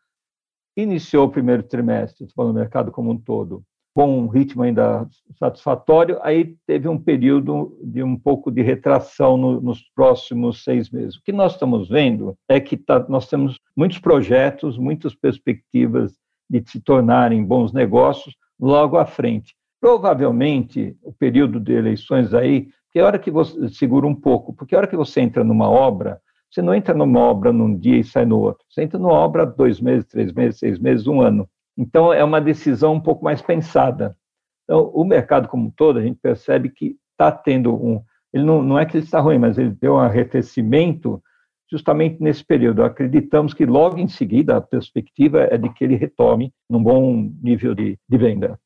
Iniciou 0.76 1.26
o 1.26 1.30
primeiro 1.30 1.62
trimestre, 1.62 2.26
falando 2.34 2.54
do 2.54 2.58
mercado 2.58 2.90
como 2.90 3.12
um 3.12 3.16
todo, 3.16 3.62
com 3.94 4.18
um 4.18 4.26
ritmo 4.26 4.64
ainda 4.64 5.08
satisfatório, 5.38 6.18
aí 6.22 6.56
teve 6.66 6.88
um 6.88 6.98
período 6.98 7.78
de 7.82 8.02
um 8.02 8.18
pouco 8.18 8.50
de 8.50 8.60
retração 8.60 9.36
no, 9.36 9.60
nos 9.60 9.80
próximos 9.94 10.64
seis 10.64 10.90
meses. 10.90 11.16
O 11.16 11.22
que 11.22 11.32
nós 11.32 11.52
estamos 11.52 11.88
vendo 11.88 12.36
é 12.48 12.60
que 12.60 12.76
tá, 12.76 13.06
nós 13.08 13.28
temos 13.28 13.58
muitos 13.76 14.00
projetos, 14.00 14.76
muitas 14.76 15.14
perspectivas 15.14 16.14
de 16.50 16.62
se 16.66 16.80
tornarem 16.80 17.44
bons 17.44 17.72
negócios 17.72 18.34
logo 18.60 18.98
à 18.98 19.06
frente. 19.06 19.54
Provavelmente, 19.80 20.96
o 21.02 21.12
período 21.12 21.60
de 21.60 21.72
eleições 21.72 22.34
aí, 22.34 22.68
que 22.96 23.02
hora 23.02 23.18
que 23.18 23.30
você 23.30 23.68
segura 23.68 24.06
um 24.06 24.14
pouco, 24.14 24.54
porque 24.54 24.74
a 24.74 24.78
hora 24.78 24.86
que 24.86 24.96
você 24.96 25.20
entra 25.20 25.44
numa 25.44 25.68
obra, 25.68 26.18
você 26.50 26.62
não 26.62 26.74
entra 26.74 26.94
numa 26.94 27.20
obra 27.20 27.52
num 27.52 27.76
dia 27.76 27.98
e 27.98 28.02
sai 28.02 28.24
no 28.24 28.40
outro. 28.40 28.64
Você 28.70 28.84
entra 28.84 28.98
numa 28.98 29.12
obra 29.12 29.44
dois 29.44 29.78
meses, 29.82 30.06
três 30.06 30.32
meses, 30.32 30.58
seis 30.58 30.78
meses, 30.78 31.06
um 31.06 31.20
ano. 31.20 31.46
Então, 31.76 32.10
é 32.10 32.24
uma 32.24 32.40
decisão 32.40 32.94
um 32.94 33.00
pouco 33.00 33.22
mais 33.22 33.42
pensada. 33.42 34.16
Então, 34.64 34.90
o 34.94 35.04
mercado 35.04 35.46
como 35.46 35.66
um 35.66 35.70
todo, 35.70 35.98
a 35.98 36.02
gente 36.02 36.18
percebe 36.22 36.70
que 36.70 36.96
está 37.10 37.30
tendo 37.30 37.74
um. 37.74 38.00
Ele 38.32 38.44
não, 38.44 38.62
não 38.62 38.78
é 38.78 38.86
que 38.86 38.96
ele 38.96 39.04
está 39.04 39.20
ruim, 39.20 39.38
mas 39.38 39.58
ele 39.58 39.76
deu 39.78 39.96
um 39.96 39.98
arrefecimento 39.98 41.22
justamente 41.70 42.16
nesse 42.22 42.42
período. 42.42 42.82
Acreditamos 42.82 43.52
que 43.52 43.66
logo 43.66 43.98
em 43.98 44.08
seguida 44.08 44.56
a 44.56 44.60
perspectiva 44.62 45.42
é 45.42 45.58
de 45.58 45.68
que 45.68 45.84
ele 45.84 45.96
retome 45.96 46.50
num 46.66 46.82
bom 46.82 47.30
nível 47.42 47.74
de, 47.74 47.98
de 48.08 48.16
venda. 48.16 48.58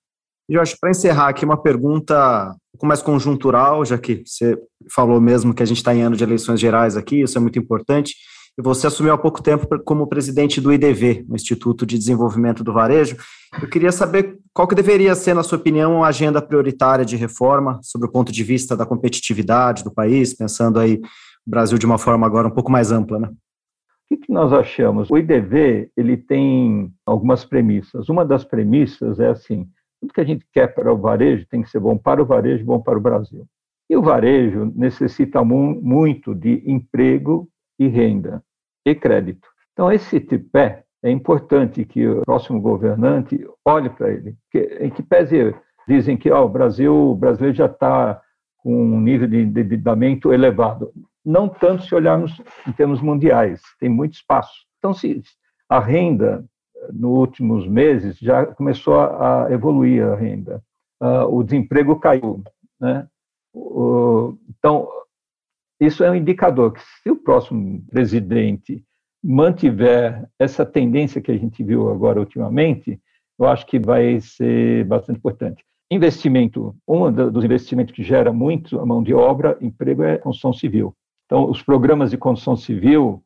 Jorge, 0.51 0.77
para 0.81 0.91
encerrar 0.91 1.29
aqui, 1.29 1.45
uma 1.45 1.61
pergunta 1.61 2.51
um 2.51 2.73
pouco 2.73 2.87
mais 2.87 3.03
conjuntural, 3.03 3.85
já 3.85 3.97
que 3.97 4.23
você 4.27 4.59
falou 4.91 5.21
mesmo 5.21 5.55
que 5.55 5.63
a 5.63 5.67
gente 5.67 5.79
está 5.79 5.95
em 5.95 6.03
ano 6.03 6.17
de 6.17 6.25
eleições 6.25 6.59
gerais 6.59 6.97
aqui, 6.97 7.23
isso 7.23 7.39
é 7.39 7.41
muito 7.41 7.59
importante 7.59 8.15
e 8.59 8.63
você 8.63 8.87
assumiu 8.87 9.13
há 9.13 9.19
pouco 9.19 9.43
tempo 9.43 9.67
como 9.85 10.07
presidente 10.07 10.61
do 10.61 10.73
IDV, 10.73 11.25
o 11.29 11.35
Instituto 11.35 11.87
de 11.87 11.97
Desenvolvimento 11.97 12.63
do 12.63 12.73
Varejo. 12.73 13.17
Eu 13.61 13.69
queria 13.69 13.93
saber 13.93 14.39
qual 14.53 14.69
que 14.69 14.75
deveria 14.75 15.15
ser, 15.15 15.35
na 15.35 15.43
sua 15.43 15.59
opinião, 15.59 16.05
a 16.05 16.09
agenda 16.09 16.43
prioritária 16.43 17.05
de 17.05 17.17
reforma 17.17 17.81
sobre 17.83 18.07
o 18.07 18.11
ponto 18.11 18.31
de 18.31 18.45
vista 18.45 18.77
da 18.77 18.87
competitividade 18.87 19.83
do 19.85 19.93
país, 19.93 20.35
pensando 20.35 20.79
aí 20.79 21.01
o 21.47 21.51
Brasil 21.51 21.79
de 21.79 21.87
uma 21.87 21.99
forma 21.99 22.27
agora 22.27 22.49
um 22.49 22.53
pouco 22.53 22.71
mais 22.71 22.93
ampla, 22.93 23.19
né? 23.19 23.31
O 24.11 24.17
que 24.17 24.33
nós 24.33 24.53
achamos? 24.53 25.09
O 25.09 25.17
IDV 25.17 25.91
ele 25.97 26.17
tem 26.17 26.93
algumas 27.07 27.45
premissas. 27.45 28.09
Uma 28.09 28.25
das 28.25 28.45
premissas 28.45 29.21
é 29.21 29.29
assim: 29.29 29.69
tudo 30.01 30.13
que 30.13 30.21
a 30.21 30.25
gente 30.25 30.47
quer 30.53 30.75
para 30.75 30.93
o 30.93 30.97
varejo 30.97 31.47
tem 31.49 31.63
que 31.63 31.71
ser 31.71 31.81
bom 31.81 31.97
para 31.97 32.23
o 32.23 32.27
varejo, 32.27 32.65
bom 32.65 32.81
para 32.81 32.99
o 32.99 33.01
Brasil. 33.01 33.47
E 33.89 33.97
o 33.97 34.03
varejo 34.03 34.73
necessita 34.75 35.45
muito 35.45 36.35
de 36.35 36.63
emprego 36.65 37.49
e 37.79 37.89
renda 37.89 38.43
e 38.87 38.95
crédito. 38.95 39.49
Então, 39.73 39.93
esse 39.93 40.21
tripé 40.21 40.85
é 41.03 41.11
importante 41.11 41.85
que 41.85 42.07
o 42.07 42.23
próximo 42.23 42.61
governante 42.61 43.45
olhe 43.65 43.91
para 43.91 44.11
ele. 44.11 44.37
Em 44.81 44.91
que 44.91 45.03
pese 45.03 45.55
dizem 45.89 46.17
que 46.17 46.31
ó, 46.31 46.45
o 46.45 46.49
Brasil, 46.49 46.95
o 46.95 47.15
brasileiro 47.15 47.57
já 47.57 47.67
está 47.67 48.21
com 48.59 48.75
um 48.75 49.01
nível 49.01 49.27
de 49.27 49.39
endividamento 49.39 50.33
elevado. 50.33 50.93
Não 51.25 51.49
tanto 51.49 51.83
se 51.83 51.95
olharmos 51.95 52.41
em 52.67 52.73
termos 52.73 53.01
mundiais, 53.01 53.61
tem 53.79 53.89
muito 53.89 54.15
espaço. 54.15 54.53
Então, 54.79 54.95
se 54.95 55.21
a 55.69 55.81
renda, 55.81 56.45
nos 56.93 57.19
últimos 57.19 57.67
meses, 57.67 58.19
já 58.19 58.47
começou 58.47 59.01
a 59.01 59.49
evoluir 59.51 60.05
a 60.05 60.15
renda. 60.15 60.63
Uh, 61.03 61.25
o 61.35 61.43
desemprego 61.43 61.99
caiu. 61.99 62.43
Né? 62.81 63.07
Então, 64.49 64.89
isso 65.81 66.05
é 66.05 66.11
um 66.11 66.15
indicador 66.15 66.73
que, 66.73 66.81
se 67.03 67.11
o 67.11 67.17
próximo 67.17 67.83
presidente 67.91 68.85
mantiver 69.23 70.29
essa 70.39 70.65
tendência 70.65 71.21
que 71.21 71.31
a 71.31 71.37
gente 71.37 71.63
viu 71.63 71.91
agora 71.91 72.21
ultimamente, 72.21 73.01
eu 73.39 73.47
acho 73.47 73.67
que 73.67 73.79
vai 73.79 74.21
ser 74.21 74.85
bastante 74.85 75.19
importante. 75.19 75.65
Investimento, 75.91 76.77
um 76.87 77.11
dos 77.11 77.45
investimentos 77.45 77.95
que 77.95 78.03
gera 78.03 78.33
muito 78.33 78.79
a 78.79 78.87
mão 78.87 79.03
de 79.03 79.13
obra, 79.13 79.59
emprego, 79.61 80.03
é 80.03 80.19
construção 80.19 80.53
civil. 80.53 80.95
Então, 81.27 81.51
os 81.51 81.63
programas 81.63 82.11
de 82.11 82.19
construção 82.19 82.57
civil 82.57 83.23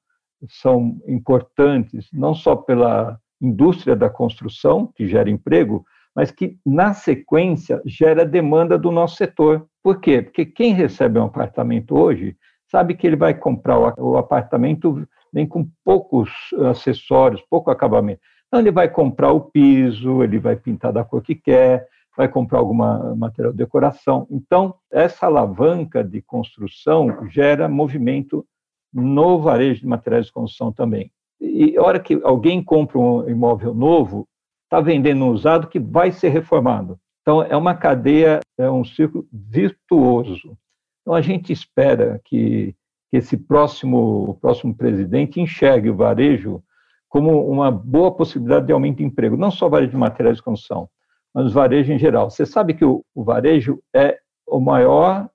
são 0.48 1.00
importantes 1.06 2.08
não 2.12 2.34
só 2.34 2.54
pela 2.56 3.18
indústria 3.44 3.94
da 3.94 4.08
construção, 4.08 4.90
que 4.94 5.06
gera 5.06 5.30
emprego, 5.30 5.84
mas 6.14 6.30
que, 6.30 6.58
na 6.64 6.94
sequência, 6.94 7.82
gera 7.84 8.24
demanda 8.24 8.78
do 8.78 8.90
nosso 8.90 9.16
setor. 9.16 9.66
Por 9.82 10.00
quê? 10.00 10.22
Porque 10.22 10.46
quem 10.46 10.72
recebe 10.72 11.18
um 11.18 11.24
apartamento 11.24 11.98
hoje 11.98 12.36
sabe 12.70 12.94
que 12.94 13.06
ele 13.06 13.16
vai 13.16 13.34
comprar 13.34 13.78
o 13.98 14.16
apartamento 14.16 15.06
vem 15.32 15.46
com 15.46 15.68
poucos 15.84 16.30
acessórios, 16.70 17.42
pouco 17.50 17.70
acabamento. 17.70 18.20
Então, 18.46 18.60
ele 18.60 18.70
vai 18.70 18.88
comprar 18.88 19.32
o 19.32 19.40
piso, 19.40 20.22
ele 20.22 20.38
vai 20.38 20.54
pintar 20.54 20.92
da 20.92 21.04
cor 21.04 21.20
que 21.20 21.34
quer, 21.34 21.88
vai 22.16 22.28
comprar 22.28 22.60
alguma 22.60 23.16
material 23.16 23.52
de 23.52 23.58
decoração. 23.58 24.28
Então, 24.30 24.76
essa 24.92 25.26
alavanca 25.26 26.04
de 26.04 26.22
construção 26.22 27.28
gera 27.28 27.68
movimento 27.68 28.46
no 28.92 29.40
varejo 29.40 29.80
de 29.80 29.88
materiais 29.88 30.26
de 30.26 30.32
construção 30.32 30.72
também. 30.72 31.10
E 31.44 31.76
a 31.76 31.82
hora 31.82 32.00
que 32.00 32.20
alguém 32.22 32.62
compra 32.62 32.98
um 32.98 33.28
imóvel 33.28 33.74
novo, 33.74 34.26
está 34.64 34.80
vendendo 34.80 35.24
um 35.24 35.28
usado 35.28 35.68
que 35.68 35.78
vai 35.78 36.10
ser 36.10 36.30
reformado. 36.30 36.98
Então, 37.22 37.42
é 37.42 37.56
uma 37.56 37.74
cadeia, 37.74 38.40
é 38.58 38.70
um 38.70 38.84
círculo 38.84 39.26
virtuoso. 39.32 40.56
Então, 41.00 41.14
a 41.14 41.20
gente 41.20 41.52
espera 41.52 42.20
que, 42.24 42.74
que 43.10 43.16
esse 43.16 43.36
próximo, 43.36 44.36
próximo 44.40 44.74
presidente 44.74 45.40
enxergue 45.40 45.90
o 45.90 45.96
varejo 45.96 46.62
como 47.08 47.48
uma 47.48 47.70
boa 47.70 48.10
possibilidade 48.12 48.66
de 48.66 48.72
aumento 48.72 48.98
de 48.98 49.04
emprego, 49.04 49.36
não 49.36 49.50
só 49.50 49.68
varejo 49.68 49.92
de 49.92 49.96
materiais 49.96 50.38
de 50.38 50.42
construção, 50.42 50.88
mas 51.32 51.46
o 51.46 51.50
varejo 51.50 51.92
em 51.92 51.98
geral. 51.98 52.28
Você 52.28 52.44
sabe 52.44 52.74
que 52.74 52.84
o, 52.84 53.04
o 53.14 53.22
varejo 53.22 53.80
é 53.94 54.18
o 54.46 54.58
maior 54.58 55.28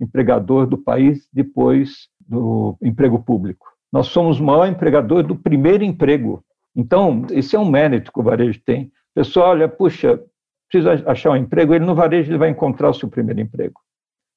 empregador 0.00 0.66
do 0.66 0.76
país 0.76 1.28
depois 1.32 2.08
do 2.20 2.76
emprego 2.82 3.22
público. 3.22 3.69
Nós 3.92 4.06
somos 4.08 4.38
o 4.38 4.44
maior 4.44 4.66
empregador 4.66 5.22
do 5.22 5.34
primeiro 5.34 5.84
emprego. 5.84 6.44
Então, 6.74 7.26
esse 7.30 7.56
é 7.56 7.58
um 7.58 7.68
mérito 7.68 8.12
que 8.12 8.20
o 8.20 8.22
varejo 8.22 8.60
tem. 8.64 8.84
O 8.84 9.14
pessoal 9.14 9.50
olha, 9.50 9.68
puxa, 9.68 10.22
precisa 10.70 11.02
achar 11.10 11.30
um 11.30 11.36
emprego, 11.36 11.74
ele 11.74 11.84
no 11.84 11.94
varejo 11.94 12.30
ele 12.30 12.38
vai 12.38 12.48
encontrar 12.48 12.90
o 12.90 12.94
seu 12.94 13.08
primeiro 13.08 13.40
emprego. 13.40 13.80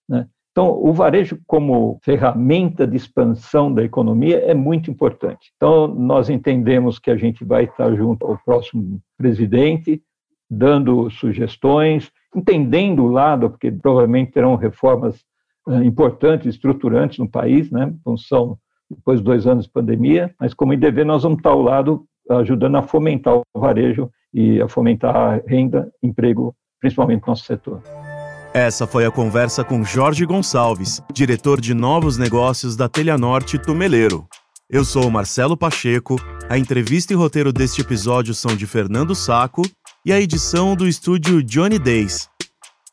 Né? 0.09 0.27
Então, 0.51 0.69
o 0.69 0.93
varejo 0.93 1.39
como 1.47 1.99
ferramenta 2.03 2.85
de 2.85 2.95
expansão 2.95 3.73
da 3.73 3.83
economia 3.83 4.39
é 4.39 4.53
muito 4.53 4.89
importante. 4.89 5.51
Então, 5.55 5.87
nós 5.87 6.29
entendemos 6.29 6.99
que 6.99 7.09
a 7.09 7.17
gente 7.17 7.43
vai 7.43 7.65
estar 7.65 7.95
junto 7.95 8.25
ao 8.25 8.37
próximo 8.43 9.01
presidente, 9.17 10.01
dando 10.49 11.09
sugestões, 11.09 12.11
entendendo 12.35 13.03
o 13.03 13.11
lado, 13.11 13.49
porque 13.49 13.71
provavelmente 13.71 14.31
terão 14.31 14.55
reformas 14.55 15.23
uh, 15.67 15.81
importantes, 15.83 16.53
estruturantes 16.53 17.17
no 17.17 17.29
país, 17.29 17.71
né, 17.71 17.91
função 18.03 18.57
depois 18.89 19.19
de 19.19 19.25
dois 19.25 19.47
anos 19.47 19.65
de 19.65 19.71
pandemia, 19.71 20.33
mas 20.39 20.53
como 20.53 20.73
IDV 20.73 21.03
nós 21.03 21.23
vamos 21.23 21.37
estar 21.37 21.49
ao 21.49 21.61
lado 21.61 22.05
ajudando 22.29 22.75
a 22.75 22.81
fomentar 22.81 23.35
o 23.35 23.59
varejo 23.59 24.09
e 24.33 24.61
a 24.61 24.67
fomentar 24.67 25.15
a 25.15 25.41
renda, 25.47 25.91
emprego, 26.01 26.55
principalmente 26.79 27.21
no 27.21 27.27
nosso 27.27 27.45
setor. 27.45 27.81
Essa 28.53 28.85
foi 28.85 29.05
a 29.05 29.11
conversa 29.11 29.63
com 29.63 29.83
Jorge 29.83 30.25
Gonçalves, 30.25 31.01
diretor 31.11 31.59
de 31.59 31.73
novos 31.73 32.17
negócios 32.17 32.75
da 32.75 32.87
Telha 32.87 33.17
Norte 33.17 33.57
Tumeleiro. 33.57 34.27
Eu 34.69 34.85
sou 34.85 35.09
Marcelo 35.09 35.57
Pacheco, 35.57 36.15
a 36.49 36.57
entrevista 36.57 37.13
e 37.13 37.15
roteiro 37.15 37.51
deste 37.51 37.81
episódio 37.81 38.33
são 38.33 38.55
de 38.55 38.65
Fernando 38.65 39.15
Saco 39.15 39.63
e 40.05 40.13
a 40.13 40.19
edição 40.19 40.75
do 40.75 40.87
estúdio 40.87 41.43
Johnny 41.43 41.79
Days. 41.79 42.29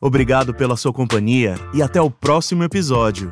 Obrigado 0.01 0.53
pela 0.53 0.75
sua 0.75 0.91
companhia 0.91 1.55
e 1.73 1.81
até 1.81 2.01
o 2.01 2.09
próximo 2.09 2.63
episódio. 2.63 3.31